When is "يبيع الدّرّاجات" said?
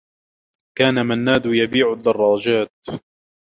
1.45-2.85